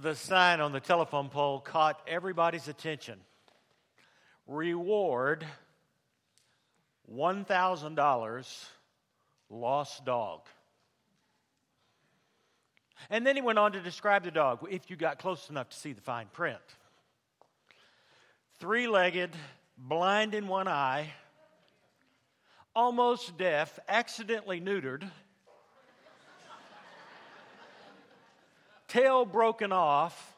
the 0.00 0.14
sign 0.14 0.60
on 0.60 0.72
the 0.72 0.80
telephone 0.80 1.28
pole 1.28 1.60
caught 1.60 2.00
everybody's 2.06 2.68
attention. 2.68 3.18
Reward 4.46 5.44
$1,000 7.12 8.64
lost 9.50 10.04
dog. 10.04 10.40
And 13.10 13.26
then 13.26 13.36
he 13.36 13.42
went 13.42 13.58
on 13.58 13.72
to 13.72 13.80
describe 13.80 14.24
the 14.24 14.30
dog 14.30 14.66
if 14.70 14.88
you 14.88 14.96
got 14.96 15.18
close 15.18 15.50
enough 15.50 15.68
to 15.70 15.76
see 15.76 15.92
the 15.92 16.00
fine 16.00 16.26
print. 16.32 16.60
Three 18.58 18.86
legged, 18.86 19.30
blind 19.76 20.34
in 20.34 20.46
one 20.46 20.68
eye, 20.68 21.12
almost 22.74 23.36
deaf, 23.36 23.78
accidentally 23.88 24.60
neutered, 24.60 25.10
tail 28.92 29.24
broken 29.24 29.72
off, 29.72 30.36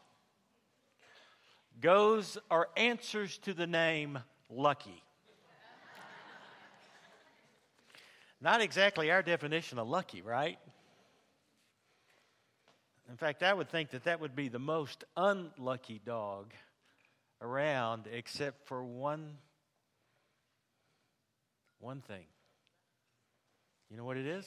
goes 1.81 2.39
or 2.50 2.68
answers 2.77 3.36
to 3.39 3.53
the 3.53 3.67
name 3.67 4.18
Lucky. 4.49 5.03
Not 8.40 8.61
exactly 8.61 9.11
our 9.11 9.22
definition 9.22 9.79
of 9.79 9.89
lucky, 9.89 10.22
right? 10.22 10.58
In 13.11 13.17
fact, 13.17 13.43
I 13.43 13.53
would 13.53 13.71
think 13.71 13.90
that 13.90 14.04
that 14.04 14.21
would 14.21 14.36
be 14.36 14.49
the 14.49 14.58
most 14.58 15.02
unlucky 15.16 16.00
dog 16.05 16.52
around, 17.41 18.05
except 18.13 18.68
for 18.68 18.85
one, 18.85 19.39
one 21.80 22.02
thing. 22.02 22.25
You 23.91 23.96
know 23.96 24.05
what 24.05 24.16
it 24.16 24.27
is? 24.27 24.46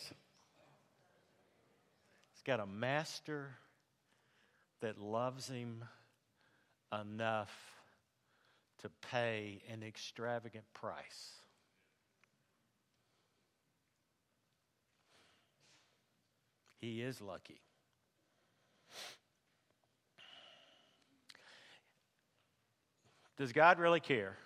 It's 2.34 2.44
got 2.44 2.60
a 2.60 2.66
master 2.66 3.50
that 4.82 5.00
loves 5.00 5.48
him 5.48 5.84
enough 6.92 7.52
to 8.82 8.90
pay 9.12 9.62
an 9.72 9.84
extravagant 9.84 10.66
price. 10.74 11.34
He 16.80 17.02
is 17.02 17.22
lucky. 17.22 17.60
Does 23.38 23.52
God 23.52 23.80
really 23.80 24.00
care? 24.00 24.38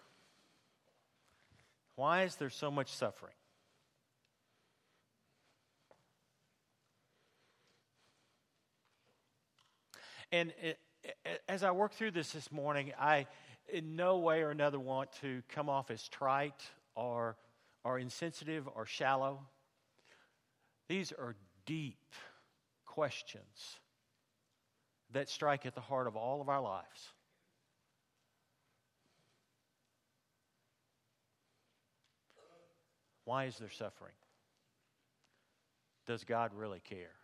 Why 1.96 2.24
is 2.24 2.36
there 2.36 2.50
so 2.50 2.72
much 2.72 2.92
suffering? 2.92 3.34
And 10.32 10.54
it, 10.62 10.80
as 11.50 11.64
I 11.64 11.72
work 11.72 11.94
through 11.94 12.12
this 12.12 12.32
this 12.32 12.52
morning, 12.52 12.94
I 13.00 13.28
in 13.72 13.96
no 13.96 14.20
way 14.20 14.42
or 14.42 14.50
another 14.50 14.80
want 14.80 15.12
to 15.22 15.42
come 15.50 15.70
off 15.70 15.92
as 15.92 16.08
trite 16.08 16.62
or, 16.96 17.38
or 17.84 18.00
insensitive 18.00 18.68
or 18.76 18.86
shallow. 18.86 19.40
These 20.88 21.12
are 21.12 21.36
deep 21.66 21.98
questions 22.86 23.80
that 25.14 25.30
strike 25.30 25.66
at 25.66 25.76
the 25.76 25.82
heart 25.82 26.08
of 26.08 26.16
all 26.16 26.42
of 26.42 26.50
our 26.50 26.62
lives. 26.62 27.14
Why 33.26 33.46
is 33.46 33.58
there 33.58 33.70
suffering? 33.70 34.14
Does 36.08 36.24
God 36.24 36.52
really 36.54 36.82
care? 36.82 37.21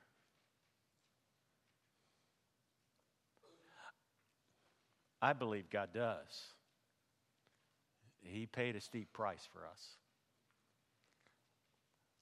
I 5.22 5.34
believe 5.34 5.70
God 5.70 5.90
does. 5.94 6.54
He 8.22 8.46
paid 8.46 8.76
a 8.76 8.82
steep 8.82 9.14
price 9.14 9.48
for 9.54 9.66
us. 9.66 9.82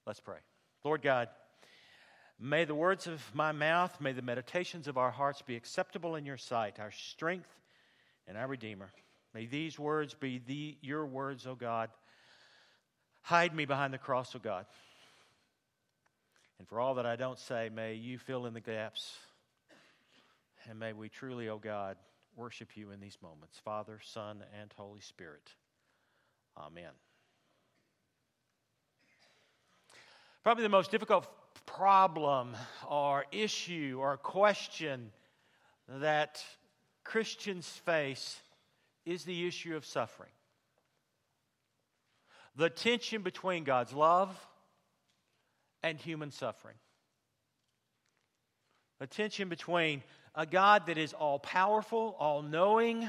Let's 0.06 0.20
pray. 0.20 0.38
Lord 0.84 1.02
God, 1.02 1.28
may 2.38 2.64
the 2.64 2.74
words 2.74 3.06
of 3.06 3.22
my 3.34 3.52
mouth, 3.52 4.00
may 4.00 4.12
the 4.12 4.22
meditations 4.22 4.86
of 4.86 4.96
our 4.96 5.10
hearts 5.10 5.42
be 5.42 5.56
acceptable 5.56 6.14
in 6.14 6.24
your 6.24 6.36
sight, 6.36 6.78
our 6.78 6.92
strength 6.92 7.48
and 8.28 8.36
our 8.36 8.46
Redeemer. 8.46 8.90
May 9.34 9.46
these 9.46 9.78
words 9.78 10.14
be 10.14 10.40
the, 10.46 10.76
your 10.80 11.04
words, 11.04 11.46
O 11.46 11.54
God 11.54 11.90
Hide 13.26 13.56
me 13.56 13.64
behind 13.64 13.92
the 13.92 13.98
cross 13.98 14.36
of 14.36 14.42
God. 14.42 14.66
And 16.60 16.68
for 16.68 16.78
all 16.78 16.94
that 16.94 17.06
I 17.06 17.16
don't 17.16 17.40
say, 17.40 17.68
may 17.74 17.94
you 17.94 18.18
fill 18.18 18.46
in 18.46 18.54
the 18.54 18.60
gaps. 18.60 19.18
And 20.70 20.78
may 20.78 20.92
we 20.92 21.08
truly, 21.08 21.48
oh 21.48 21.58
God, 21.58 21.96
worship 22.36 22.76
you 22.76 22.90
in 22.90 23.00
these 23.00 23.18
moments. 23.22 23.58
Father, 23.64 23.98
Son, 24.04 24.44
and 24.60 24.72
Holy 24.76 25.00
Spirit. 25.00 25.50
Amen. 26.56 26.92
Probably 30.42 30.62
the 30.62 30.68
most 30.68 30.90
difficult 30.90 31.26
problem 31.66 32.56
or 32.88 33.24
issue 33.32 33.98
or 34.00 34.16
question 34.16 35.10
that 35.88 36.44
Christians 37.04 37.66
face 37.68 38.40
is 39.04 39.24
the 39.24 39.46
issue 39.46 39.76
of 39.76 39.84
suffering 39.84 40.30
the 42.56 42.70
tension 42.70 43.22
between 43.22 43.64
God's 43.64 43.92
love 43.92 44.34
and 45.82 45.98
human 45.98 46.30
suffering. 46.30 46.76
The 48.98 49.06
tension 49.06 49.48
between 49.48 50.02
a 50.36 50.46
God 50.46 50.86
that 50.86 50.98
is 50.98 51.12
all 51.12 51.38
powerful, 51.38 52.14
all 52.18 52.42
knowing, 52.42 53.08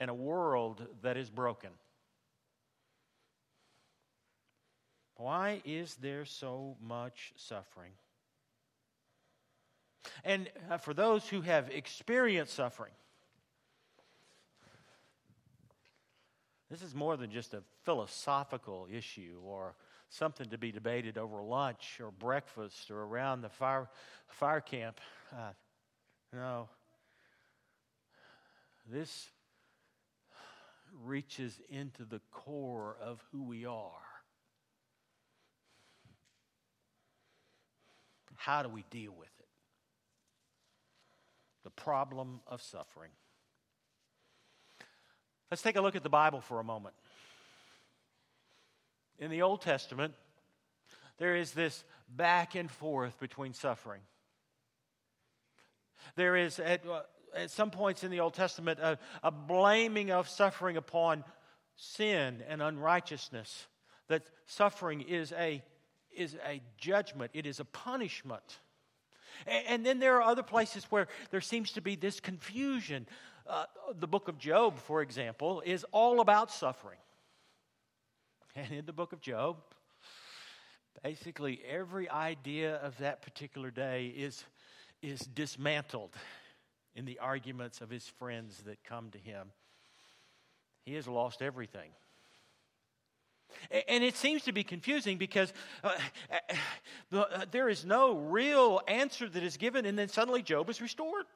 and 0.00 0.10
a 0.10 0.14
world 0.14 0.86
that 1.02 1.16
is 1.16 1.30
broken. 1.30 1.70
Why 5.16 5.62
is 5.64 5.94
there 5.94 6.24
so 6.24 6.76
much 6.82 7.32
suffering? 7.36 7.92
And 10.24 10.50
uh, 10.68 10.78
for 10.78 10.92
those 10.92 11.28
who 11.28 11.40
have 11.40 11.70
experienced 11.70 12.54
suffering, 12.54 12.90
This 16.74 16.82
is 16.82 16.92
more 16.92 17.16
than 17.16 17.30
just 17.30 17.54
a 17.54 17.62
philosophical 17.84 18.88
issue 18.90 19.38
or 19.44 19.76
something 20.14 20.48
to 20.50 20.58
be 20.58 20.70
debated 20.70 21.18
over 21.18 21.42
lunch 21.42 21.98
or 22.00 22.10
breakfast 22.10 22.90
or 22.90 23.02
around 23.02 23.40
the 23.40 23.48
fire, 23.48 23.88
fire 24.28 24.60
camp. 24.60 25.00
Uh, 25.32 25.50
no. 26.32 26.68
This 28.90 29.28
reaches 31.04 31.60
into 31.68 32.04
the 32.04 32.20
core 32.30 32.96
of 33.02 33.22
who 33.32 33.42
we 33.42 33.66
are. 33.66 33.90
How 38.36 38.62
do 38.62 38.68
we 38.68 38.84
deal 38.90 39.12
with 39.12 39.30
it? 39.40 39.46
The 41.64 41.70
problem 41.70 42.40
of 42.46 42.60
suffering. 42.62 43.10
Let's 45.50 45.62
take 45.62 45.76
a 45.76 45.80
look 45.80 45.96
at 45.96 46.02
the 46.02 46.10
Bible 46.10 46.40
for 46.40 46.60
a 46.60 46.64
moment. 46.64 46.94
In 49.18 49.30
the 49.30 49.42
Old 49.42 49.60
Testament, 49.60 50.14
there 51.18 51.36
is 51.36 51.52
this 51.52 51.84
back 52.08 52.54
and 52.54 52.70
forth 52.70 53.18
between 53.20 53.52
suffering. 53.52 54.00
There 56.16 56.36
is, 56.36 56.58
at, 56.58 56.86
uh, 56.86 57.02
at 57.34 57.50
some 57.50 57.70
points 57.70 58.04
in 58.04 58.10
the 58.10 58.20
Old 58.20 58.34
Testament, 58.34 58.78
a, 58.80 58.98
a 59.22 59.30
blaming 59.30 60.10
of 60.10 60.28
suffering 60.28 60.76
upon 60.76 61.24
sin 61.76 62.42
and 62.48 62.62
unrighteousness, 62.62 63.66
that 64.08 64.22
suffering 64.46 65.00
is 65.00 65.32
a, 65.32 65.62
is 66.14 66.36
a 66.46 66.60
judgment, 66.76 67.30
it 67.34 67.46
is 67.46 67.60
a 67.60 67.64
punishment. 67.64 68.60
And, 69.46 69.66
and 69.68 69.86
then 69.86 69.98
there 69.98 70.16
are 70.16 70.22
other 70.22 70.42
places 70.42 70.84
where 70.90 71.08
there 71.30 71.40
seems 71.40 71.72
to 71.72 71.80
be 71.80 71.96
this 71.96 72.20
confusion 72.20 73.06
uh, 73.46 73.64
the 73.98 74.06
book 74.06 74.28
of 74.28 74.38
Job, 74.38 74.78
for 74.78 75.02
example, 75.02 75.62
is 75.66 75.84
all 75.92 76.20
about 76.20 76.50
suffering. 76.50 76.98
And 78.56 78.72
in 78.72 78.86
the 78.86 78.92
book 78.92 79.12
of 79.12 79.20
Job, 79.20 79.56
basically 81.02 81.60
every 81.68 82.08
idea 82.08 82.76
of 82.76 82.96
that 82.98 83.20
particular 83.20 83.70
day 83.70 84.06
is, 84.16 84.44
is 85.02 85.20
dismantled 85.20 86.14
in 86.94 87.04
the 87.04 87.18
arguments 87.18 87.80
of 87.80 87.90
his 87.90 88.06
friends 88.06 88.62
that 88.66 88.84
come 88.84 89.10
to 89.10 89.18
him. 89.18 89.48
He 90.84 90.94
has 90.94 91.08
lost 91.08 91.42
everything. 91.42 91.90
And 93.88 94.04
it 94.04 94.16
seems 94.16 94.42
to 94.44 94.52
be 94.52 94.62
confusing 94.62 95.16
because 95.16 95.52
uh, 95.82 95.92
uh, 97.12 97.44
there 97.50 97.68
is 97.68 97.84
no 97.84 98.16
real 98.16 98.80
answer 98.86 99.28
that 99.28 99.42
is 99.42 99.56
given, 99.56 99.86
and 99.86 99.98
then 99.98 100.08
suddenly 100.08 100.42
Job 100.42 100.70
is 100.70 100.80
restored. 100.80 101.26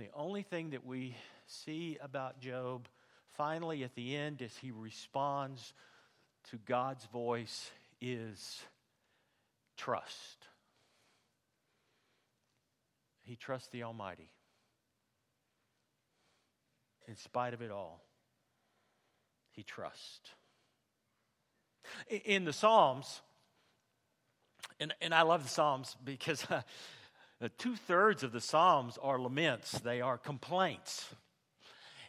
And 0.00 0.08
the 0.08 0.18
only 0.18 0.42
thing 0.42 0.70
that 0.70 0.86
we 0.86 1.14
see 1.46 1.98
about 2.00 2.40
Job 2.40 2.88
finally 3.34 3.84
at 3.84 3.94
the 3.94 4.16
end 4.16 4.40
as 4.40 4.56
he 4.56 4.70
responds 4.70 5.74
to 6.50 6.56
God's 6.64 7.04
voice 7.04 7.70
is 8.00 8.62
trust. 9.76 10.46
He 13.24 13.36
trusts 13.36 13.68
the 13.68 13.82
Almighty. 13.82 14.30
In 17.06 17.16
spite 17.16 17.52
of 17.52 17.60
it 17.60 17.70
all, 17.70 18.00
he 19.50 19.62
trusts. 19.62 20.30
In 22.24 22.46
the 22.46 22.54
Psalms, 22.54 23.20
and, 24.80 24.94
and 25.02 25.12
I 25.12 25.22
love 25.22 25.42
the 25.42 25.50
Psalms 25.50 25.94
because 26.02 26.46
Uh, 27.42 27.48
two 27.56 27.74
thirds 27.74 28.22
of 28.22 28.32
the 28.32 28.40
Psalms 28.40 28.98
are 29.02 29.18
laments, 29.18 29.72
they 29.80 30.00
are 30.00 30.18
complaints. 30.18 31.06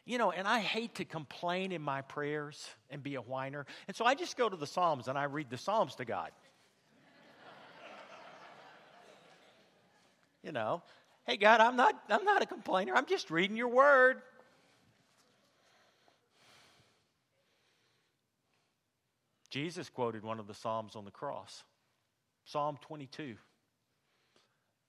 You 0.04 0.18
know, 0.18 0.32
and 0.32 0.48
I 0.48 0.60
hate 0.60 0.96
to 0.96 1.06
complain 1.06 1.72
in 1.72 1.82
my 1.82 2.02
prayers 2.02 2.70
and 2.90 3.02
be 3.02 3.16
a 3.16 3.22
whiner. 3.22 3.66
And 3.88 3.96
so 3.96 4.04
I 4.04 4.16
just 4.16 4.36
go 4.36 4.50
to 4.50 4.58
the 4.58 4.68
Psalms 4.68 5.08
and 5.08 5.18
I 5.18 5.26
read 5.26 5.50
the 5.50 5.58
Psalms 5.58 5.96
to 5.96 6.06
God. 6.06 6.32
you 10.44 10.52
know, 10.52 10.82
hey 11.28 11.38
God, 11.38 11.62
I'm 11.62 11.76
not 11.76 11.96
I'm 12.10 12.26
not 12.26 12.42
a 12.42 12.46
complainer. 12.46 12.94
I'm 12.94 13.06
just 13.06 13.32
reading 13.32 13.56
your 13.56 13.70
word. 13.70 14.22
Jesus 19.50 19.90
quoted 19.90 20.24
one 20.24 20.40
of 20.40 20.48
the 20.48 20.54
Psalms 20.54 20.96
on 20.96 21.06
the 21.06 21.12
cross. 21.12 21.64
Psalm 22.46 22.78
22. 22.82 23.36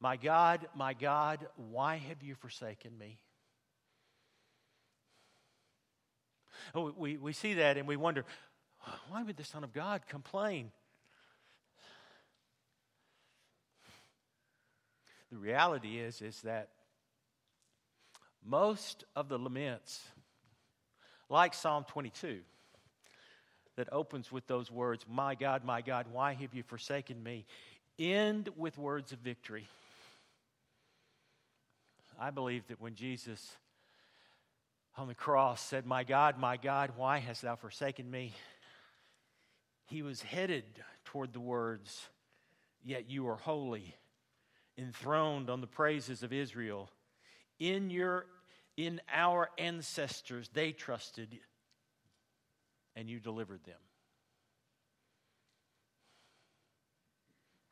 My 0.03 0.17
God, 0.17 0.67
my 0.75 0.95
God, 0.95 1.47
why 1.71 1.95
have 1.95 2.25
you 2.25 2.35
forsaken 2.35 2.91
me? 2.99 3.21
Oh, 6.75 6.93
we, 6.97 7.17
we 7.17 7.33
see 7.33 7.55
that 7.55 7.77
and 7.77 7.87
we 7.87 7.97
wonder, 7.97 8.25
why 9.11 9.23
would 9.23 9.37
the 9.37 9.45
Son 9.45 9.63
of 9.63 9.73
God 9.73 10.03
complain? 10.09 10.73
The 15.31 15.39
reality 15.39 16.01
is, 16.01 16.21
is 16.21 16.43
that 16.43 16.71
most 18.45 19.05
of 19.15 19.29
the 19.29 19.39
laments, 19.39 20.03
like 21.29 21.55
Psalm 21.55 21.85
22, 21.89 22.41
that 23.77 23.89
opens 23.93 24.33
with 24.33 24.49
those 24.49 24.69
words, 24.69 25.05
My 25.09 25.37
God, 25.37 25.65
my 25.65 25.81
God, 25.81 26.07
why 26.11 26.35
have 26.35 26.55
you 26.55 26.65
forsaken 26.65 27.23
me? 27.23 27.47
end 27.99 28.49
with 28.57 28.79
words 28.79 29.13
of 29.13 29.19
victory. 29.19 29.69
I 32.23 32.31
believe 32.31 32.69
that 32.69 32.81
when 32.81 32.95
Jesus 32.95 33.57
on 34.97 35.09
the 35.09 35.15
cross 35.15 35.61
said, 35.61 35.87
My 35.87 36.05
God, 36.05 36.39
my 36.39 36.57
God, 36.57 36.93
why 36.97 37.19
hast 37.19 37.43
thou 37.43 37.57
forsaken 37.57 38.09
me? 38.09 38.33
He 39.87 40.03
was 40.03 40.23
headed 40.23 40.63
toward 41.05 41.33
the 41.33 41.41
words, 41.41 42.09
Yet 42.85 43.11
you 43.11 43.27
are 43.27 43.35
holy, 43.35 43.97
enthroned 44.79 45.51
on 45.51 45.61
the 45.61 45.67
praises 45.67 46.23
of 46.23 46.33
Israel. 46.33 46.91
In 47.59 47.91
your 47.91 48.27
in 48.77 49.01
our 49.13 49.51
ancestors 49.59 50.49
they 50.55 50.71
trusted 50.71 51.41
and 52.95 53.11
you 53.11 53.19
delivered 53.19 53.65
them. 53.65 53.75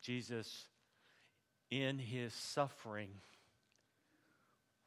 Jesus, 0.02 0.66
in 1.70 2.00
his 2.00 2.34
suffering, 2.34 3.10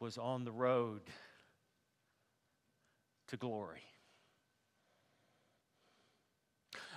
was 0.03 0.17
on 0.17 0.43
the 0.43 0.51
road 0.51 0.99
to 3.27 3.37
glory. 3.37 3.79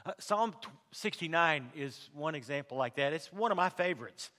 Uh, 0.04 0.10
Psalm 0.18 0.52
69 0.90 1.70
is 1.76 2.10
one 2.12 2.34
example 2.34 2.76
like 2.76 2.96
that. 2.96 3.12
It's 3.12 3.32
one 3.32 3.52
of 3.52 3.56
my 3.56 3.68
favorites. 3.68 4.32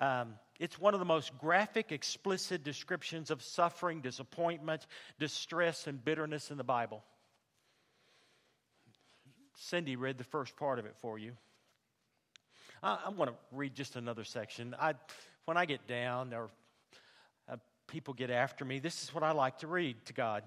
Um, 0.00 0.34
it's 0.58 0.80
one 0.80 0.94
of 0.94 0.98
the 0.98 1.06
most 1.06 1.38
graphic, 1.38 1.92
explicit 1.92 2.64
descriptions 2.64 3.30
of 3.30 3.40
suffering, 3.40 4.00
disappointment, 4.00 4.88
distress, 5.20 5.86
and 5.86 6.04
bitterness 6.04 6.50
in 6.50 6.56
the 6.56 6.64
Bible. 6.64 7.04
Cindy 9.54 9.94
read 9.94 10.18
the 10.18 10.24
first 10.24 10.56
part 10.56 10.80
of 10.80 10.86
it 10.86 10.96
for 10.96 11.20
you. 11.20 11.34
I, 12.82 12.98
I 13.06 13.08
want 13.10 13.30
to 13.30 13.36
read 13.52 13.76
just 13.76 13.94
another 13.94 14.24
section. 14.24 14.74
I, 14.80 14.94
when 15.44 15.56
I 15.56 15.66
get 15.66 15.86
down 15.86 16.34
or 16.34 16.50
people 17.92 18.14
get 18.14 18.30
after 18.30 18.64
me, 18.64 18.78
this 18.78 19.02
is 19.02 19.14
what 19.14 19.22
I 19.22 19.32
like 19.32 19.58
to 19.58 19.66
read 19.66 20.02
to 20.06 20.14
God. 20.14 20.44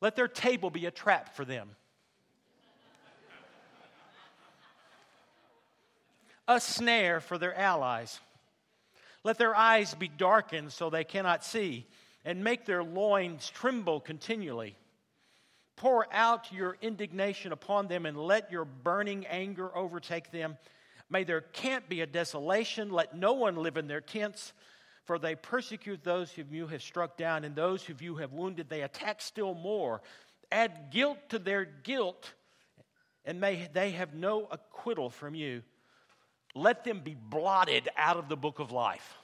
Let 0.00 0.14
their 0.14 0.28
table 0.28 0.70
be 0.70 0.86
a 0.86 0.92
trap 0.92 1.34
for 1.34 1.44
them. 1.44 1.70
a 6.46 6.60
snare 6.60 7.20
for 7.20 7.38
their 7.38 7.58
allies. 7.58 8.20
Let 9.24 9.36
their 9.36 9.56
eyes 9.56 9.94
be 9.94 10.06
darkened 10.06 10.70
so 10.70 10.90
they 10.90 11.02
cannot 11.02 11.44
see, 11.44 11.88
and 12.24 12.44
make 12.44 12.66
their 12.66 12.84
loins 12.84 13.50
tremble 13.50 13.98
continually. 13.98 14.76
Pour 15.74 16.06
out 16.12 16.52
your 16.52 16.76
indignation 16.80 17.50
upon 17.50 17.88
them 17.88 18.06
and 18.06 18.16
let 18.16 18.52
your 18.52 18.64
burning 18.64 19.26
anger 19.26 19.76
overtake 19.76 20.30
them. 20.30 20.56
May 21.10 21.24
their 21.24 21.40
camp 21.40 21.88
be 21.88 22.00
a 22.00 22.06
desolation. 22.06 22.90
Let 22.90 23.16
no 23.16 23.32
one 23.32 23.56
live 23.56 23.76
in 23.76 23.88
their 23.88 24.00
tents, 24.00 24.52
for 25.04 25.18
they 25.18 25.34
persecute 25.34 26.02
those 26.02 26.30
whom 26.30 26.52
you 26.52 26.66
have 26.66 26.82
struck 26.82 27.16
down, 27.16 27.44
and 27.44 27.54
those 27.54 27.82
whom 27.84 27.98
you 28.00 28.16
have 28.16 28.32
wounded 28.32 28.68
they 28.68 28.82
attack 28.82 29.20
still 29.20 29.54
more. 29.54 30.00
Add 30.50 30.90
guilt 30.90 31.18
to 31.30 31.38
their 31.38 31.64
guilt, 31.64 32.32
and 33.24 33.40
may 33.40 33.68
they 33.72 33.90
have 33.92 34.14
no 34.14 34.46
acquittal 34.50 35.10
from 35.10 35.34
you. 35.34 35.62
Let 36.54 36.84
them 36.84 37.00
be 37.00 37.14
blotted 37.14 37.88
out 37.96 38.16
of 38.16 38.28
the 38.28 38.36
book 38.36 38.60
of 38.60 38.70
life. 38.70 39.18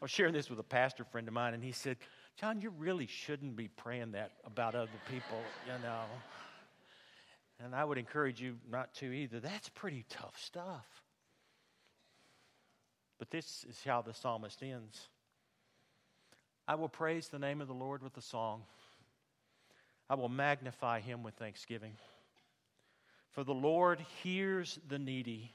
I 0.00 0.04
was 0.04 0.10
sharing 0.10 0.32
this 0.32 0.50
with 0.50 0.58
a 0.58 0.64
pastor 0.64 1.04
friend 1.04 1.28
of 1.28 1.34
mine, 1.34 1.54
and 1.54 1.62
he 1.62 1.72
said, 1.72 1.96
John, 2.40 2.60
you 2.60 2.70
really 2.76 3.06
shouldn't 3.06 3.56
be 3.56 3.68
praying 3.68 4.12
that 4.12 4.32
about 4.44 4.74
other 4.74 4.90
people, 5.08 5.38
you 5.66 5.80
know. 5.82 6.02
And 7.64 7.74
I 7.74 7.84
would 7.84 7.98
encourage 7.98 8.40
you 8.40 8.56
not 8.70 8.92
to 8.94 9.06
either. 9.06 9.38
That's 9.38 9.68
pretty 9.68 10.04
tough 10.08 10.36
stuff. 10.42 10.86
But 13.22 13.30
this 13.30 13.64
is 13.70 13.80
how 13.84 14.02
the 14.02 14.12
psalmist 14.12 14.64
ends 14.64 15.08
I 16.66 16.74
will 16.74 16.88
praise 16.88 17.28
the 17.28 17.38
name 17.38 17.60
of 17.60 17.68
the 17.68 17.72
Lord 17.72 18.02
with 18.02 18.16
a 18.16 18.20
song, 18.20 18.64
I 20.10 20.16
will 20.16 20.28
magnify 20.28 20.98
him 20.98 21.22
with 21.22 21.34
thanksgiving. 21.34 21.92
For 23.30 23.44
the 23.44 23.54
Lord 23.54 24.04
hears 24.24 24.80
the 24.88 24.98
needy 24.98 25.54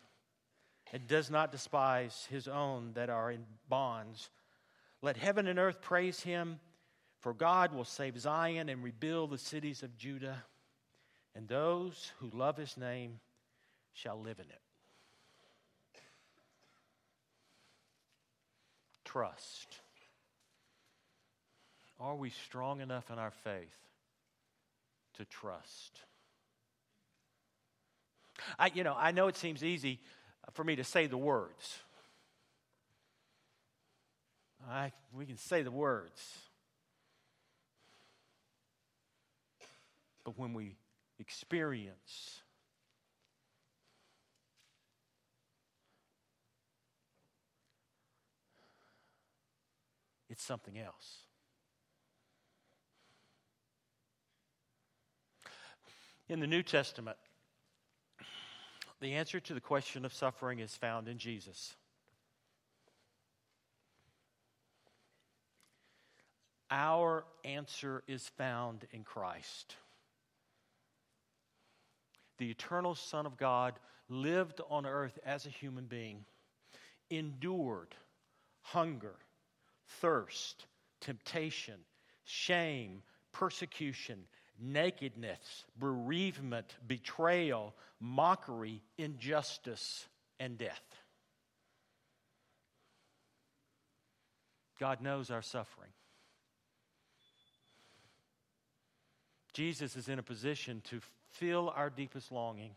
and 0.94 1.10
does 1.10 1.30
not 1.30 1.52
despise 1.52 2.26
his 2.30 2.48
own 2.48 2.94
that 2.94 3.10
are 3.10 3.32
in 3.32 3.44
bonds. 3.68 4.30
Let 5.02 5.18
heaven 5.18 5.46
and 5.46 5.60
earth 5.60 5.82
praise 5.82 6.22
him. 6.22 6.62
For 7.20 7.34
God 7.34 7.74
will 7.74 7.84
save 7.84 8.18
Zion 8.18 8.70
and 8.70 8.82
rebuild 8.82 9.32
the 9.32 9.38
cities 9.38 9.84
of 9.84 9.98
Judah, 9.98 10.42
and 11.36 11.50
those 11.50 12.14
who 12.20 12.30
love 12.30 12.56
his 12.56 12.78
name 12.78 13.20
shall 13.92 14.22
live 14.22 14.40
in 14.40 14.46
it. 14.46 14.62
Trust. 19.08 19.80
Are 21.98 22.16
we 22.16 22.30
strong 22.30 22.82
enough 22.82 23.10
in 23.10 23.18
our 23.18 23.32
faith 23.32 23.74
to 25.16 25.24
trust? 25.24 26.02
I, 28.60 28.70
you 28.74 28.84
know, 28.84 28.96
I 28.98 29.12
know 29.12 29.30
it 29.30 29.38
seems 29.38 29.64
easy 29.64 30.02
for 30.52 30.66
me 30.66 30.76
to 30.76 30.84
say 30.84 31.08
the 31.08 31.18
words. 31.18 31.80
I, 34.70 34.92
we 35.14 35.26
can 35.26 35.38
say 35.38 35.62
the 35.62 35.72
words. 35.72 36.22
But 40.26 40.38
when 40.38 40.54
we 40.54 40.76
experience 41.18 42.42
it's 50.38 50.46
something 50.46 50.78
else. 50.78 51.24
In 56.30 56.40
the 56.40 56.46
New 56.46 56.62
Testament, 56.62 57.18
the 59.00 59.14
answer 59.14 59.40
to 59.40 59.56
the 59.56 59.62
question 59.62 60.06
of 60.06 60.14
suffering 60.14 60.60
is 60.60 60.76
found 60.76 61.08
in 61.08 61.18
Jesus. 61.18 61.76
Our 66.70 67.26
answer 67.44 68.04
is 68.08 68.28
found 68.38 68.86
in 68.92 69.04
Christ 69.04 69.76
the 72.38 72.52
eternal 72.52 72.94
Son 72.94 73.26
of 73.26 73.36
God, 73.36 73.80
lived 74.10 74.62
on 74.70 74.86
earth 74.86 75.18
as 75.26 75.48
a 75.48 75.50
human 75.50 75.86
being, 75.86 76.24
endured 77.10 77.96
hunger, 78.62 79.16
thirst, 80.02 80.66
temptation, 81.02 81.76
shame, 82.26 83.02
persecution, 83.32 84.26
nakedness, 84.60 85.66
bereavement, 85.80 86.76
betrayal, 86.88 87.74
mockery, 88.00 88.82
injustice, 88.98 90.08
and 90.40 90.58
death. 90.58 90.82
God 94.80 95.02
knows 95.02 95.32
our 95.32 95.42
suffering. 95.42 95.90
Jesus 99.54 99.96
is 99.96 100.08
in 100.08 100.20
a 100.20 100.24
position 100.24 100.82
to 100.90 101.00
fill 101.32 101.74
our 101.76 101.90
deepest 101.90 102.32
longing. 102.32 102.76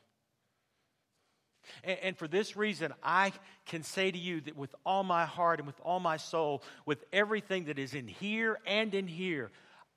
And, 1.84 1.98
and, 2.02 2.16
for 2.16 2.28
this 2.28 2.56
reason, 2.56 2.92
I 3.02 3.32
can 3.66 3.82
say 3.82 4.10
to 4.10 4.18
you 4.18 4.40
that 4.42 4.56
with 4.56 4.74
all 4.84 5.02
my 5.02 5.26
heart 5.26 5.60
and 5.60 5.66
with 5.66 5.80
all 5.82 6.00
my 6.00 6.16
soul, 6.16 6.62
with 6.86 7.04
everything 7.12 7.64
that 7.66 7.78
is 7.78 7.94
in 7.94 8.08
here 8.08 8.58
and 8.66 8.94
in 8.94 9.06
here, 9.06 9.50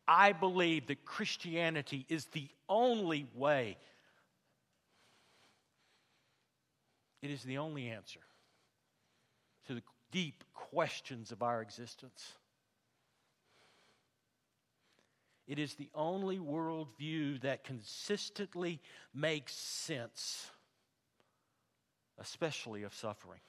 I 0.07 0.33
believe 0.33 0.87
that 0.87 1.05
Christianity 1.05 2.05
is 2.09 2.25
the 2.25 2.47
only 2.67 3.27
way. 3.33 3.77
It 7.21 7.31
is 7.31 7.43
the 7.43 7.57
only 7.59 7.89
answer 7.89 8.19
to 9.67 9.75
the 9.75 9.83
deep 10.11 10.43
questions 10.53 11.31
of 11.31 11.41
our 11.41 11.61
existence. 11.61 12.33
It 15.47 15.59
is 15.59 15.75
the 15.75 15.89
only 15.93 16.37
worldview 16.37 17.41
that 17.41 17.63
consistently 17.63 18.81
makes 19.13 19.53
sense, 19.53 20.49
especially 22.19 22.83
of 22.83 22.93
suffering. 22.93 23.39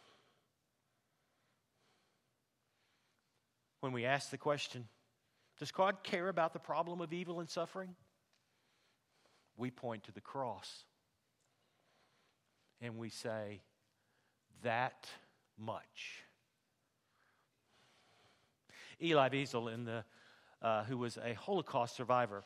When 3.81 3.93
we 3.93 4.05
ask 4.05 4.31
the 4.31 4.39
question, 4.39 4.89
does 5.59 5.71
God 5.71 6.03
care 6.03 6.29
about 6.29 6.53
the 6.53 6.59
problem 6.59 7.01
of 7.01 7.13
evil 7.13 7.41
and 7.41 7.49
suffering? 7.49 7.95
We 9.57 9.71
point 9.71 10.05
to 10.05 10.13
the 10.13 10.21
cross 10.21 10.85
and 12.81 12.99
we 12.99 13.09
say, 13.09 13.61
that 14.63 15.09
much. 15.59 16.25
Elie 19.01 19.31
Wiesel, 19.31 19.73
in 19.73 19.85
the, 19.85 20.05
uh, 20.63 20.85
who 20.85 20.99
was 20.99 21.19
a 21.19 21.35
Holocaust 21.35 21.97
survivor, 21.97 22.45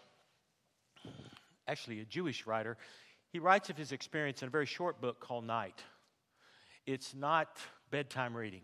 actually 1.67 2.01
a 2.01 2.05
Jewish 2.05 2.47
writer, 2.47 2.77
he 3.31 3.39
writes 3.39 3.71
of 3.71 3.77
his 3.77 3.93
experience 3.93 4.43
in 4.43 4.49
a 4.49 4.51
very 4.51 4.67
short 4.67 5.01
book 5.01 5.21
called 5.21 5.45
Night. 5.45 5.83
It's 6.89 7.15
not 7.15 7.59
bedtime 7.91 8.35
reading. 8.35 8.63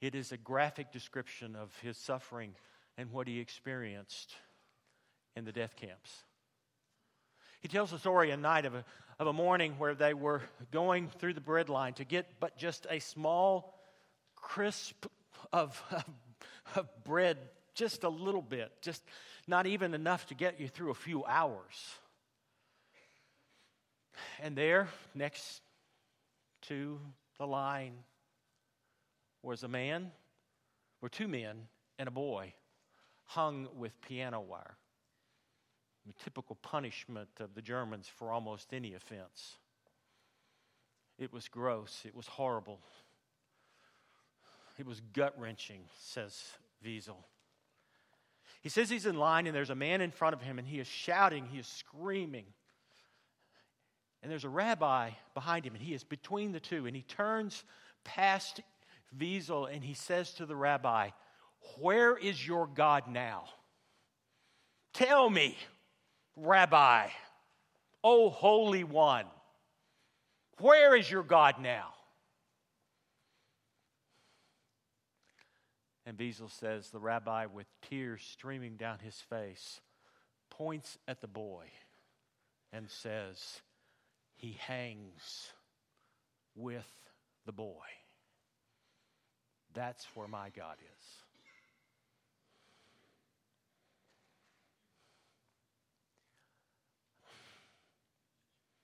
It 0.00 0.16
is 0.16 0.32
a 0.32 0.36
graphic 0.36 0.90
description 0.90 1.54
of 1.54 1.72
his 1.82 1.96
suffering 1.96 2.56
and 2.98 3.12
what 3.12 3.28
he 3.28 3.38
experienced 3.38 4.34
in 5.36 5.44
the 5.44 5.52
death 5.52 5.76
camps. 5.76 6.24
He 7.60 7.68
tells 7.68 7.92
the 7.92 7.98
story 8.00 8.32
a 8.32 8.36
night 8.36 8.64
of 8.64 8.74
a, 8.74 8.84
of 9.20 9.28
a 9.28 9.32
morning 9.32 9.76
where 9.78 9.94
they 9.94 10.14
were 10.14 10.42
going 10.72 11.10
through 11.20 11.34
the 11.34 11.40
bread 11.40 11.68
line 11.68 11.92
to 11.94 12.04
get 12.04 12.26
but 12.40 12.56
just 12.56 12.88
a 12.90 12.98
small 12.98 13.78
crisp 14.34 15.06
of, 15.52 15.80
of, 15.92 16.04
of 16.74 17.04
bread, 17.04 17.38
just 17.76 18.02
a 18.02 18.08
little 18.08 18.42
bit, 18.42 18.72
just 18.82 19.04
not 19.46 19.68
even 19.68 19.94
enough 19.94 20.26
to 20.26 20.34
get 20.34 20.58
you 20.58 20.66
through 20.66 20.90
a 20.90 20.94
few 20.94 21.24
hours. 21.24 21.94
And 24.40 24.56
there, 24.56 24.88
next 25.14 25.60
to 26.62 26.98
the 27.38 27.46
line, 27.46 27.94
was 29.42 29.62
a 29.62 29.68
man, 29.68 30.10
were 31.00 31.08
two 31.08 31.28
men 31.28 31.66
and 31.98 32.08
a 32.08 32.12
boy 32.12 32.54
hung 33.24 33.68
with 33.76 34.00
piano 34.00 34.40
wire. 34.40 34.76
The 36.06 36.12
typical 36.24 36.56
punishment 36.56 37.28
of 37.38 37.54
the 37.54 37.62
Germans 37.62 38.08
for 38.08 38.32
almost 38.32 38.72
any 38.72 38.94
offense. 38.94 39.56
It 41.18 41.32
was 41.32 41.48
gross. 41.48 42.02
It 42.04 42.14
was 42.14 42.26
horrible. 42.26 42.80
It 44.78 44.86
was 44.86 45.00
gut 45.12 45.34
wrenching, 45.38 45.82
says 46.00 46.42
Wiesel. 46.84 47.16
He 48.62 48.68
says 48.68 48.90
he's 48.90 49.06
in 49.06 49.16
line 49.16 49.46
and 49.46 49.54
there's 49.54 49.70
a 49.70 49.74
man 49.74 50.00
in 50.00 50.10
front 50.10 50.34
of 50.34 50.42
him 50.42 50.58
and 50.58 50.66
he 50.66 50.78
is 50.78 50.86
shouting, 50.86 51.46
he 51.46 51.58
is 51.58 51.66
screaming. 51.66 52.46
And 54.22 54.30
there's 54.30 54.44
a 54.44 54.48
rabbi 54.48 55.10
behind 55.34 55.66
him 55.66 55.74
and 55.74 55.82
he 55.82 55.94
is 55.94 56.04
between 56.04 56.52
the 56.52 56.60
two 56.60 56.86
and 56.86 56.94
he 56.94 57.02
turns 57.02 57.64
past 58.04 58.60
Wiesel 59.16 59.72
and 59.72 59.84
he 59.84 59.94
says 59.94 60.32
to 60.34 60.46
the 60.46 60.56
rabbi, 60.56 61.10
Where 61.78 62.16
is 62.16 62.46
your 62.46 62.66
God 62.66 63.08
now? 63.08 63.44
Tell 64.92 65.28
me, 65.28 65.56
Rabbi, 66.36 67.08
O 68.04 68.30
Holy 68.30 68.84
One, 68.84 69.26
where 70.58 70.94
is 70.94 71.10
your 71.10 71.22
God 71.22 71.56
now? 71.60 71.88
And 76.04 76.18
Wiesel 76.18 76.50
says 76.50 76.90
the 76.90 76.98
rabbi, 76.98 77.46
with 77.46 77.66
tears 77.88 78.22
streaming 78.22 78.76
down 78.76 78.98
his 78.98 79.16
face, 79.16 79.80
points 80.50 80.98
at 81.06 81.20
the 81.20 81.28
boy 81.28 81.66
and 82.72 82.90
says, 82.90 83.62
He 84.42 84.58
hangs 84.66 85.52
with 86.56 86.84
the 87.46 87.52
boy. 87.52 87.86
That's 89.72 90.04
where 90.16 90.26
my 90.26 90.50
God 90.50 90.74
is. 90.80 91.06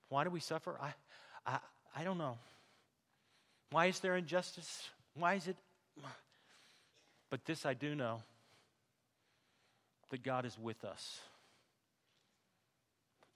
Why 0.08 0.22
do 0.22 0.30
we 0.30 0.38
suffer? 0.38 0.78
I, 0.80 0.92
I, 1.44 1.58
I 1.96 2.04
don't 2.04 2.18
know. 2.18 2.38
Why 3.70 3.86
is 3.86 3.98
there 3.98 4.16
injustice? 4.16 4.88
Why 5.14 5.34
is 5.34 5.48
it? 5.48 5.56
But 7.30 7.44
this 7.46 7.66
I 7.66 7.74
do 7.74 7.96
know 7.96 8.22
that 10.10 10.22
God 10.22 10.46
is 10.46 10.56
with 10.56 10.84
us. 10.84 11.20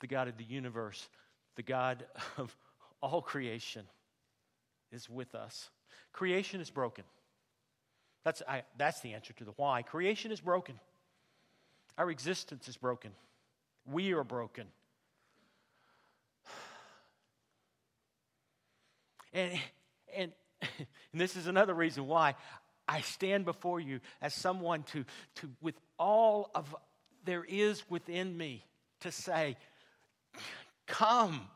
The 0.00 0.06
God 0.06 0.28
of 0.28 0.38
the 0.38 0.44
universe, 0.44 1.08
the 1.56 1.62
God 1.62 2.04
of 2.36 2.56
all 3.00 3.22
creation 3.22 3.84
is 4.90 5.08
with 5.08 5.34
us. 5.34 5.70
Creation 6.12 6.60
is 6.60 6.70
broken. 6.70 7.04
That's, 8.24 8.42
I, 8.48 8.62
that's 8.78 9.00
the 9.00 9.14
answer 9.14 9.32
to 9.34 9.44
the 9.44 9.52
why. 9.56 9.82
Creation 9.82 10.30
is 10.30 10.40
broken. 10.40 10.78
Our 11.98 12.10
existence 12.10 12.68
is 12.68 12.76
broken. 12.76 13.12
We 13.86 14.12
are 14.12 14.24
broken. 14.24 14.66
And, 19.34 19.58
and, 20.14 20.32
and 20.60 21.20
this 21.20 21.36
is 21.36 21.46
another 21.46 21.72
reason 21.72 22.06
why 22.06 22.34
I 22.86 23.00
stand 23.00 23.46
before 23.46 23.80
you 23.80 24.00
as 24.20 24.34
someone 24.34 24.82
to, 24.92 25.06
to 25.36 25.48
with 25.62 25.74
all 25.98 26.50
of 26.54 26.76
there 27.24 27.44
is 27.44 27.88
within 27.88 28.36
me, 28.36 28.66
to 29.00 29.10
say, 29.10 29.56
Come, 30.92 31.48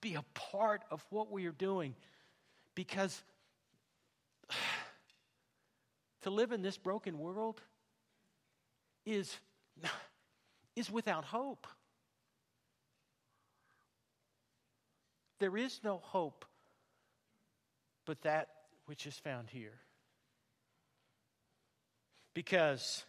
be 0.00 0.16
a 0.16 0.24
part 0.34 0.82
of 0.90 1.06
what 1.10 1.30
we 1.30 1.46
are 1.46 1.52
doing. 1.52 1.94
Because 2.74 3.22
to 6.22 6.30
live 6.30 6.50
in 6.50 6.62
this 6.62 6.78
broken 6.78 7.16
world 7.16 7.60
is, 9.06 9.38
is 10.76 10.90
without 10.90 11.24
hope. 11.24 11.68
There 15.38 15.56
is 15.56 15.78
no 15.84 15.98
hope 15.98 16.44
but 18.04 18.20
that 18.22 18.48
which 18.86 19.06
is 19.06 19.16
found 19.16 19.48
here. 19.48 19.78
Because 22.34 23.04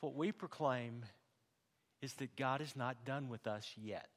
what 0.00 0.14
we 0.14 0.32
proclaim 0.32 1.04
is 2.00 2.14
that 2.14 2.36
God 2.36 2.60
is 2.60 2.76
not 2.76 3.04
done 3.04 3.28
with 3.28 3.46
us 3.46 3.72
yet. 3.76 4.08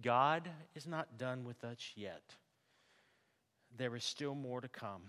God 0.00 0.48
is 0.74 0.86
not 0.86 1.18
done 1.18 1.44
with 1.44 1.64
us 1.64 1.92
yet. 1.96 2.22
There 3.76 3.96
is 3.96 4.04
still 4.04 4.34
more 4.34 4.60
to 4.60 4.68
come. 4.68 5.02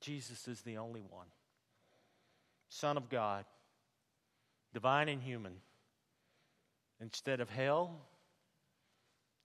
Jesus 0.00 0.48
is 0.48 0.60
the 0.62 0.78
only 0.78 1.02
one. 1.02 1.26
Son 2.68 2.96
of 2.96 3.08
God, 3.10 3.44
divine 4.72 5.08
and 5.08 5.20
human. 5.20 5.54
Instead 7.00 7.40
of 7.40 7.50
hell, 7.50 7.96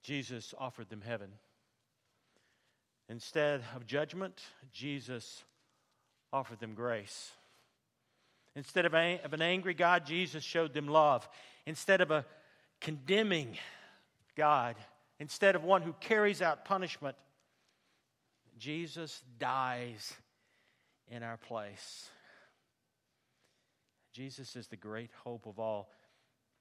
Jesus 0.04 0.54
offered 0.60 0.90
them 0.90 1.02
heaven. 1.02 1.30
Instead 3.10 3.62
of 3.76 3.88
judgment, 3.88 4.42
Jesus 4.72 5.44
offered 6.32 6.60
them 6.60 6.74
grace. 6.74 7.32
Instead 8.56 8.86
of, 8.86 8.94
a, 8.94 9.20
of 9.24 9.34
an 9.34 9.42
angry 9.42 9.74
God, 9.74 10.06
Jesus 10.06 10.44
showed 10.44 10.74
them 10.74 10.88
love. 10.88 11.28
Instead 11.66 12.02
of 12.02 12.12
a 12.12 12.26
condemning 12.80 13.58
God, 14.36 14.76
instead 15.20 15.56
of 15.56 15.64
one 15.64 15.82
who 15.82 15.94
carries 15.94 16.42
out 16.42 16.66
punishment, 16.66 17.16
Jesus 18.58 19.22
dies 19.38 20.14
in 21.10 21.24
our 21.24 21.38
place. 21.38 22.10
Jesus 24.14 24.56
is 24.56 24.68
the 24.68 24.78
great 24.78 25.12
hope 25.26 25.46
of 25.46 25.60
all. 25.60 25.90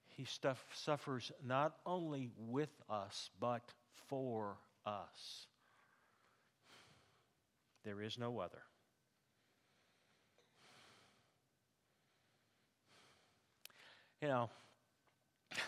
He 0.09 0.25
stuff, 0.25 0.64
suffers 0.75 1.30
not 1.47 1.76
only 1.87 2.30
with 2.37 2.71
us, 2.90 3.30
but 3.38 3.62
for 4.09 4.56
us. 4.85 5.47
There 7.85 8.02
is 8.02 8.18
no 8.18 8.40
other. 8.40 8.62
You 14.24 14.30
know, 14.30 14.50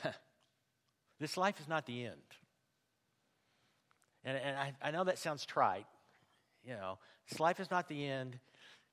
this 1.21 1.37
life 1.37 1.61
is 1.61 1.69
not 1.69 1.85
the 1.85 2.07
end. 2.07 2.17
And, 4.25 4.39
and 4.39 4.57
I, 4.57 4.73
I 4.81 4.91
know 4.93 5.05
that 5.05 5.19
sounds 5.19 5.45
trite. 5.45 5.85
You 6.65 6.73
know, 6.73 6.97
this 7.29 7.39
life 7.39 7.61
is 7.61 7.71
not 7.71 7.87
the 7.87 8.07
end. 8.09 8.39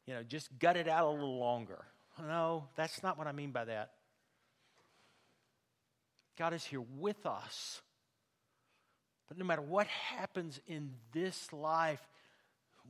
You 0.05 0.15
know, 0.15 0.23
just 0.23 0.49
gut 0.59 0.75
it 0.75 0.89
out 0.89 1.05
a 1.05 1.11
little 1.11 1.39
longer. 1.39 1.85
No, 2.19 2.65
that's 2.75 3.01
not 3.03 3.17
what 3.17 3.25
I 3.25 3.31
mean 3.31 3.51
by 3.51 3.63
that. 3.63 3.91
God 6.37 6.53
is 6.53 6.65
here 6.65 6.83
with 6.99 7.25
us. 7.25 7.81
But 9.29 9.37
no 9.37 9.45
matter 9.45 9.61
what 9.61 9.87
happens 9.87 10.59
in 10.67 10.91
this 11.13 11.53
life, 11.53 12.05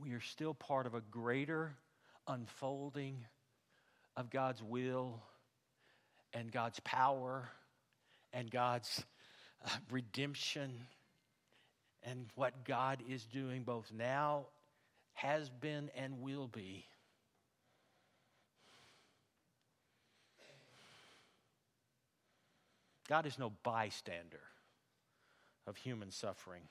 we 0.01 0.13
are 0.13 0.21
still 0.21 0.55
part 0.55 0.87
of 0.87 0.95
a 0.95 1.01
greater 1.01 1.75
unfolding 2.27 3.25
of 4.17 4.31
God's 4.31 4.63
will 4.63 5.21
and 6.33 6.51
God's 6.51 6.79
power 6.81 7.49
and 8.31 8.49
God's 8.49 9.03
uh, 9.65 9.69
redemption 9.91 10.71
and 12.03 12.25
what 12.35 12.65
God 12.65 13.01
is 13.09 13.23
doing 13.25 13.63
both 13.63 13.91
now, 13.95 14.45
has 15.13 15.49
been, 15.49 15.89
and 15.95 16.21
will 16.21 16.47
be. 16.47 16.85
God 23.07 23.25
is 23.25 23.37
no 23.37 23.51
bystander 23.63 24.39
of 25.67 25.77
human 25.77 26.11
suffering. 26.11 26.63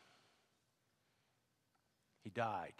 He 2.24 2.30
died. 2.30 2.74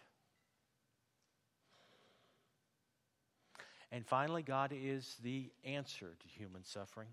And 3.93 4.07
finally, 4.07 4.43
God 4.43 4.73
is 4.75 5.17
the 5.23 5.51
answer 5.65 6.17
to 6.19 6.29
human 6.29 6.65
suffering, 6.65 7.09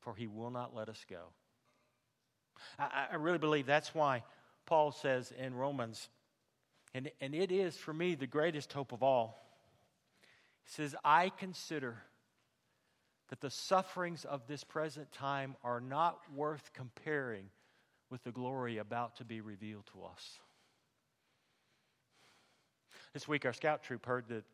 for 0.00 0.14
He 0.14 0.26
will 0.26 0.50
not 0.50 0.74
let 0.74 0.88
us 0.88 1.04
go. 1.08 1.24
I, 2.78 3.08
I 3.12 3.16
really 3.16 3.38
believe 3.38 3.66
that's 3.66 3.94
why 3.94 4.24
Paul 4.64 4.92
says 4.92 5.30
in 5.38 5.54
Romans, 5.54 6.08
and, 6.94 7.10
and 7.20 7.34
it 7.34 7.52
is 7.52 7.76
for 7.76 7.92
me 7.92 8.14
the 8.14 8.26
greatest 8.26 8.72
hope 8.72 8.92
of 8.92 9.02
all. 9.02 9.38
He 10.64 10.72
says, 10.72 10.96
I 11.04 11.28
consider 11.28 11.98
that 13.28 13.42
the 13.42 13.50
sufferings 13.50 14.24
of 14.24 14.46
this 14.46 14.64
present 14.64 15.12
time 15.12 15.54
are 15.62 15.80
not 15.82 16.18
worth 16.34 16.70
comparing 16.72 17.44
with 18.08 18.24
the 18.24 18.32
glory 18.32 18.78
about 18.78 19.16
to 19.16 19.24
be 19.24 19.42
revealed 19.42 19.86
to 19.92 20.02
us. 20.02 20.38
This 23.12 23.28
week, 23.28 23.44
our 23.44 23.52
scout 23.52 23.82
troop 23.82 24.06
heard 24.06 24.26
that 24.28 24.44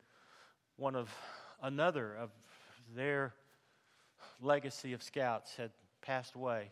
one 0.76 0.95
of 0.95 1.14
another 1.62 2.14
of 2.14 2.30
their 2.95 3.33
legacy 4.40 4.92
of 4.92 5.02
scouts 5.02 5.56
had 5.56 5.71
passed 6.02 6.35
away. 6.35 6.71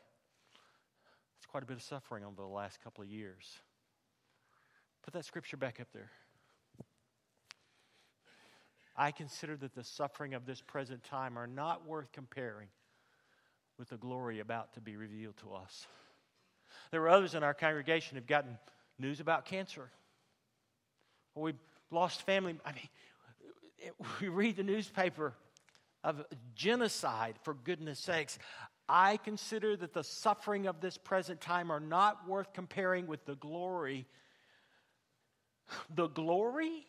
It's 1.38 1.46
quite 1.46 1.62
a 1.62 1.66
bit 1.66 1.76
of 1.76 1.82
suffering 1.82 2.24
over 2.24 2.36
the 2.36 2.48
last 2.48 2.82
couple 2.82 3.02
of 3.02 3.08
years. 3.08 3.58
Put 5.02 5.14
that 5.14 5.24
scripture 5.24 5.56
back 5.56 5.80
up 5.80 5.88
there. 5.92 6.10
I 8.96 9.10
consider 9.10 9.56
that 9.56 9.74
the 9.74 9.82
suffering 9.82 10.34
of 10.34 10.46
this 10.46 10.60
present 10.60 11.02
time 11.02 11.36
are 11.36 11.46
not 11.46 11.86
worth 11.86 12.12
comparing 12.12 12.68
with 13.78 13.88
the 13.88 13.96
glory 13.96 14.38
about 14.38 14.72
to 14.74 14.80
be 14.80 14.96
revealed 14.96 15.36
to 15.38 15.52
us. 15.54 15.86
There 16.90 17.02
are 17.02 17.08
others 17.08 17.34
in 17.34 17.42
our 17.42 17.54
congregation 17.54 18.16
who've 18.16 18.26
gotten 18.26 18.56
news 18.98 19.18
about 19.18 19.46
cancer. 19.46 19.90
we've 21.34 21.58
lost 21.90 22.22
family. 22.22 22.56
I 22.64 22.72
mean, 22.72 22.88
we 24.20 24.28
read 24.28 24.56
the 24.56 24.62
newspaper 24.62 25.34
of 26.02 26.24
genocide, 26.54 27.36
for 27.42 27.54
goodness 27.54 27.98
sakes. 27.98 28.38
I 28.88 29.16
consider 29.18 29.76
that 29.76 29.94
the 29.94 30.04
suffering 30.04 30.66
of 30.66 30.80
this 30.80 30.98
present 30.98 31.40
time 31.40 31.70
are 31.70 31.80
not 31.80 32.28
worth 32.28 32.52
comparing 32.52 33.06
with 33.06 33.24
the 33.24 33.36
glory. 33.36 34.06
The 35.94 36.08
glory 36.08 36.86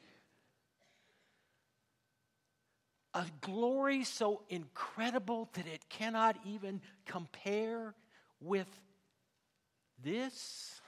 a 3.15 3.25
glory 3.39 4.03
so 4.03 4.41
incredible 4.49 5.49
that 5.53 5.65
it 5.65 5.87
cannot 5.87 6.35
even 6.45 6.81
compare 7.05 7.95
with 8.41 8.67
this? 10.03 10.81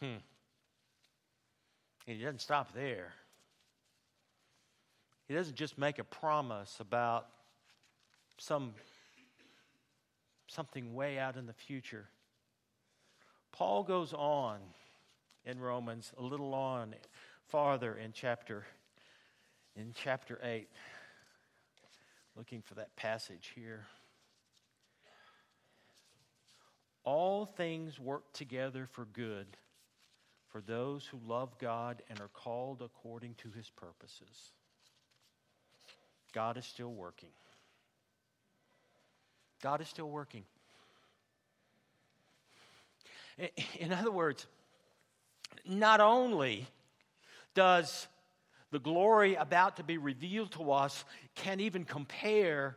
Hmm. 0.00 0.16
And 2.06 2.16
he 2.16 2.22
doesn't 2.24 2.40
stop 2.40 2.74
there. 2.74 3.12
He 5.28 5.34
doesn't 5.34 5.54
just 5.54 5.78
make 5.78 5.98
a 5.98 6.04
promise 6.04 6.78
about 6.80 7.26
some 8.38 8.72
something 10.48 10.94
way 10.94 11.18
out 11.18 11.36
in 11.36 11.46
the 11.46 11.52
future. 11.52 12.08
Paul 13.52 13.84
goes 13.84 14.12
on 14.12 14.58
in 15.44 15.60
Romans 15.60 16.12
a 16.18 16.22
little 16.22 16.54
on 16.54 16.94
farther 17.46 17.94
in 17.94 18.12
chapter 18.12 18.64
in 19.76 19.92
chapter 19.94 20.38
8 20.42 20.68
looking 22.36 22.62
for 22.62 22.74
that 22.74 22.94
passage 22.96 23.52
here 23.54 23.86
all 27.04 27.46
things 27.46 27.98
work 27.98 28.32
together 28.32 28.86
for 28.90 29.04
good 29.04 29.46
for 30.50 30.60
those 30.60 31.06
who 31.06 31.18
love 31.26 31.56
God 31.58 32.02
and 32.10 32.20
are 32.20 32.28
called 32.28 32.82
according 32.82 33.34
to 33.36 33.50
his 33.50 33.70
purposes 33.70 34.52
God 36.32 36.56
is 36.56 36.64
still 36.64 36.92
working 36.92 37.30
God 39.62 39.80
is 39.80 39.88
still 39.88 40.08
working. 40.08 40.44
In 43.78 43.92
other 43.92 44.10
words, 44.10 44.46
not 45.66 46.00
only 46.00 46.66
does 47.54 48.06
the 48.70 48.78
glory 48.78 49.34
about 49.34 49.76
to 49.76 49.82
be 49.82 49.98
revealed 49.98 50.52
to 50.52 50.72
us 50.72 51.04
can't 51.34 51.60
even 51.60 51.84
compare 51.84 52.76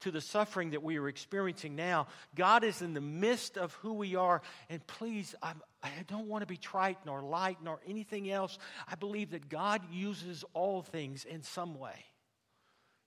to 0.00 0.10
the 0.10 0.20
suffering 0.20 0.70
that 0.70 0.82
we 0.82 0.98
are 0.98 1.08
experiencing 1.08 1.76
now. 1.76 2.06
God 2.34 2.64
is 2.64 2.82
in 2.82 2.94
the 2.94 3.00
midst 3.00 3.56
of 3.56 3.72
who 3.74 3.94
we 3.94 4.16
are. 4.16 4.42
And 4.68 4.86
please, 4.86 5.34
I'm, 5.42 5.60
I 5.82 5.90
do 6.06 6.16
not 6.16 6.26
want 6.26 6.42
to 6.42 6.46
be 6.46 6.56
trite 6.56 6.98
nor 7.04 7.22
light 7.22 7.58
nor 7.62 7.80
anything 7.86 8.30
else. 8.30 8.58
I 8.90 8.94
believe 8.94 9.30
that 9.30 9.48
God 9.48 9.82
uses 9.90 10.44
all 10.54 10.82
things 10.82 11.24
in 11.24 11.42
some 11.42 11.78
way, 11.78 12.04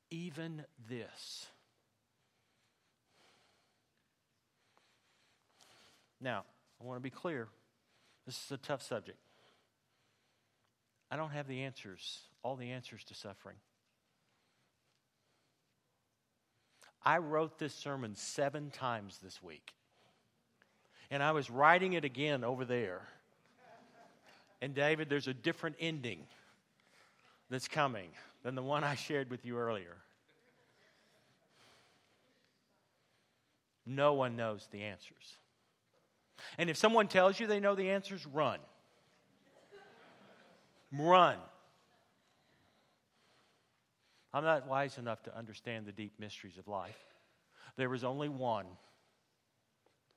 even 0.10 0.64
this. 0.90 1.48
Now, 6.20 6.44
I 6.80 6.86
want 6.86 6.98
to 6.98 7.02
be 7.02 7.10
clear. 7.10 7.48
This 8.26 8.36
is 8.46 8.52
a 8.52 8.58
tough 8.58 8.84
subject. 8.84 9.18
I 11.10 11.18
don't 11.18 11.32
have 11.32 11.48
the 11.48 11.64
answers, 11.64 12.22
all 12.44 12.56
the 12.56 12.72
answers 12.72 13.04
to 13.06 13.16
suffering. 13.16 13.58
I 17.04 17.18
wrote 17.18 17.58
this 17.58 17.74
sermon 17.74 18.16
seven 18.16 18.70
times 18.70 19.20
this 19.24 19.42
week. 19.42 19.74
And 21.10 21.22
I 21.22 21.32
was 21.32 21.50
writing 21.50 21.94
it 21.94 22.06
again 22.06 22.44
over 22.44 22.64
there. 22.64 23.02
And 24.62 24.76
David, 24.76 25.10
there's 25.10 25.28
a 25.28 25.34
different 25.34 25.76
ending 25.80 26.20
that's 27.50 27.68
coming 27.68 28.10
than 28.44 28.56
the 28.56 28.62
one 28.62 28.84
I 28.84 28.96
shared 28.96 29.30
with 29.30 29.46
you 29.46 29.58
earlier. 29.58 29.98
No 33.86 34.14
one 34.14 34.36
knows 34.36 34.68
the 34.72 34.84
answers. 34.84 35.38
And 36.58 36.70
if 36.70 36.78
someone 36.78 37.08
tells 37.08 37.40
you 37.40 37.48
they 37.48 37.60
know 37.60 37.76
the 37.76 37.90
answers, 37.90 38.26
run. 38.26 38.60
run. 40.92 41.38
I'm 44.34 44.44
not 44.44 44.68
wise 44.68 44.98
enough 44.98 45.24
to 45.24 45.38
understand 45.38 45.86
the 45.86 45.92
deep 45.92 46.14
mysteries 46.20 46.58
of 46.58 46.68
life. 46.68 46.98
There 47.78 47.94
is 47.94 48.04
only 48.04 48.30
one 48.30 48.66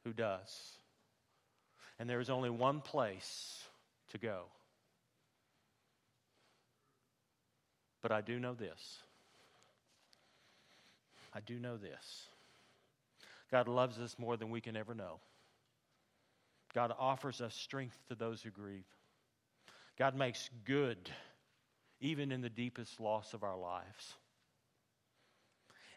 who 0.05 0.13
does. 0.13 0.79
And 1.99 2.09
there 2.09 2.21
is 2.21 2.31
only 2.31 2.51
one 2.51 2.81
place 2.81 3.65
to 4.11 4.19
go. 4.19 4.45
But 8.03 8.13
I 8.13 8.21
do 8.21 8.39
know 8.39 8.55
this. 8.55 8.99
I 11.33 11.41
do 11.41 11.59
know 11.59 11.77
this. 11.77 12.27
God 13.51 13.67
loves 13.67 13.99
us 13.99 14.17
more 14.19 14.37
than 14.37 14.51
we 14.51 14.61
can 14.61 14.77
ever 14.77 14.95
know. 14.95 15.21
God 16.75 16.93
offers 16.99 17.41
us 17.41 17.55
strength 17.55 17.97
to 18.09 18.15
those 18.15 18.43
who 18.43 18.51
grieve. 18.51 18.85
God 19.97 20.17
makes 20.17 20.51
good 20.65 21.11
even 22.01 22.33
in 22.33 22.41
the 22.41 22.51
deepest 22.51 23.01
loss 23.01 23.35
of 23.35 23.43
our 23.43 23.57
lives. 23.57 24.15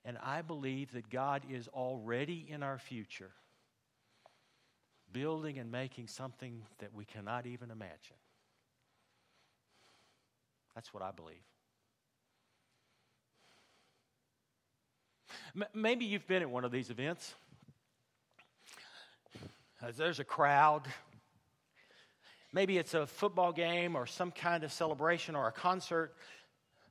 And 0.05 0.17
I 0.23 0.41
believe 0.41 0.93
that 0.93 1.09
God 1.09 1.43
is 1.49 1.67
already 1.67 2.45
in 2.47 2.63
our 2.63 2.77
future, 2.77 3.31
building 5.11 5.59
and 5.59 5.69
making 5.71 6.07
something 6.07 6.61
that 6.79 6.93
we 6.93 7.03
cannot 7.03 7.45
even 7.45 7.71
imagine. 7.71 8.15
That's 10.75 10.93
what 10.93 11.03
I 11.03 11.11
believe. 11.11 11.35
Maybe 15.73 16.05
you've 16.05 16.27
been 16.27 16.41
at 16.41 16.49
one 16.49 16.63
of 16.63 16.71
these 16.71 16.89
events. 16.89 17.33
There's 19.95 20.19
a 20.19 20.23
crowd. 20.23 20.83
Maybe 22.53 22.77
it's 22.77 22.93
a 22.93 23.05
football 23.05 23.51
game 23.51 23.95
or 23.95 24.05
some 24.05 24.31
kind 24.31 24.63
of 24.63 24.71
celebration 24.71 25.35
or 25.35 25.47
a 25.47 25.51
concert. 25.51 26.13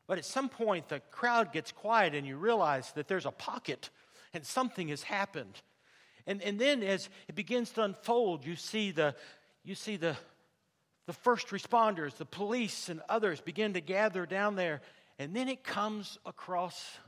But 0.07 0.19
at 0.19 0.25
some 0.25 0.49
point, 0.49 0.89
the 0.89 1.01
crowd 1.11 1.53
gets 1.53 1.73
quiet 1.73 2.15
and 2.15 2.27
you 2.27 2.37
realize 2.37 2.93
that 2.93 3.09
there's 3.09 3.27
a 3.27 3.31
pocket 3.31 3.91
and 4.35 4.45
something 4.45 4.89
has 4.89 5.03
happened. 5.03 5.61
And, 6.27 6.43
and 6.43 6.59
then 6.59 6.83
as 6.83 7.09
it 7.29 7.35
begins 7.35 7.71
to 7.73 7.83
unfold, 7.83 8.45
you 8.45 8.57
see 8.57 8.91
the, 8.91 9.15
you 9.65 9.75
see 9.75 9.97
the, 9.97 10.17
the 11.07 11.13
first 11.13 11.49
responders, 11.49 12.17
the 12.17 12.25
police, 12.25 12.89
and 12.89 13.01
others 13.09 13.41
begin 13.41 13.73
to 13.75 13.81
gather 13.81 14.27
down 14.27 14.57
there. 14.57 14.83
And 15.19 15.35
then 15.35 15.49
it 15.49 15.65
comes 15.65 16.19
across 16.27 16.99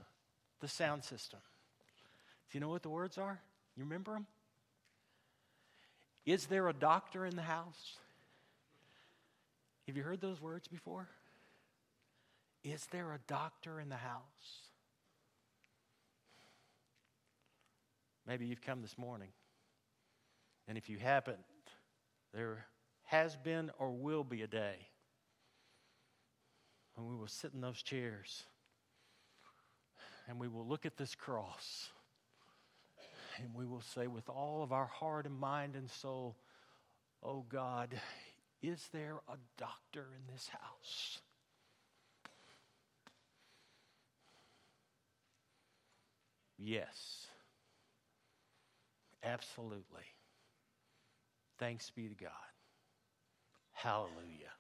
the 0.61 0.69
sound 0.69 1.05
system. 1.05 1.41
Do 2.51 2.57
you 2.57 2.61
know 2.61 2.69
what 2.69 2.83
the 2.83 2.89
words 2.89 3.19
are? 3.19 3.41
You 3.77 3.85
remember 3.85 4.13
them? 4.13 4.27
Is 6.25 6.47
there 6.47 6.69
a 6.69 6.73
doctor 6.73 7.27
in 7.27 7.37
the 7.37 7.43
house? 7.43 7.99
Have 9.89 9.97
you 9.97 10.03
heard 10.03 10.21
those 10.21 10.39
words 10.39 10.69
before? 10.69 11.09
Is 12.63 12.87
there 12.93 13.15
a 13.15 13.19
doctor 13.27 13.81
in 13.81 13.89
the 13.89 13.97
house? 13.97 14.69
Maybe 18.27 18.45
you've 18.45 18.61
come 18.61 18.83
this 18.83 18.99
morning. 18.99 19.31
And 20.69 20.77
if 20.77 20.91
you 20.91 20.99
haven't, 20.99 21.39
there 22.35 22.67
has 23.05 23.35
been 23.37 23.71
or 23.79 23.91
will 23.91 24.25
be 24.25 24.43
a 24.43 24.47
day 24.47 24.77
when 26.95 27.09
we 27.09 27.17
will 27.17 27.27
sit 27.27 27.55
in 27.55 27.63
those 27.63 27.83
chairs 27.83 28.45
and 30.29 30.39
we 30.39 30.49
will 30.49 30.67
look 30.67 30.85
at 30.85 30.99
this 30.99 31.15
cross 31.15 31.89
and 33.39 33.55
we 33.55 33.65
will 33.65 33.81
say 33.81 34.07
with 34.07 34.29
all 34.29 34.63
of 34.63 34.71
our 34.71 34.89
heart 34.89 35.25
and 35.25 35.41
mind 35.41 35.77
and 35.77 35.91
soul, 35.91 36.37
Oh 37.23 37.47
God, 37.49 37.99
is 38.63 38.89
there 38.93 39.21
a 39.29 39.37
doctor 39.57 40.07
in 40.17 40.33
this 40.33 40.49
house? 40.49 41.21
Yes. 46.59 47.27
Absolutely. 49.23 50.03
Thanks 51.59 51.91
be 51.91 52.09
to 52.09 52.15
God. 52.15 52.31
Hallelujah. 53.73 54.53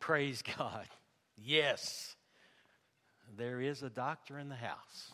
Praise 0.00 0.42
God. 0.42 0.86
Yes. 1.40 2.16
There 3.36 3.60
is 3.60 3.84
a 3.84 3.88
doctor 3.88 4.40
in 4.40 4.48
the 4.48 4.56
house. 4.56 5.12